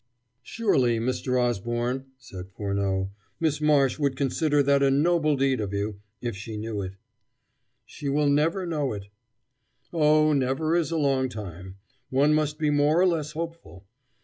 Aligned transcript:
"Surely, 0.41 0.97
Mr. 0.99 1.39
Osborne," 1.39 2.05
said 2.17 2.49
Furneaux, 2.57 3.11
"Miss 3.39 3.61
Marsh 3.61 3.99
would 3.99 4.15
consider 4.17 4.63
that 4.63 4.81
a 4.81 4.89
noble 4.89 5.35
deed 5.37 5.61
of 5.61 5.73
you, 5.73 5.99
if 6.21 6.35
she 6.35 6.57
knew 6.57 6.81
it." 6.81 6.93
"She 7.85 8.09
will 8.09 8.27
never 8.27 8.65
know 8.65 8.93
it." 8.93 9.09
"Oh, 9.93 10.33
never 10.33 10.75
is 10.75 10.89
a 10.89 10.97
long 10.97 11.29
time. 11.29 11.75
One 12.09 12.33
must 12.33 12.57
be 12.57 12.71
more 12.71 12.99
or 12.99 13.05
less 13.05 13.33
hopeful. 13.33 13.85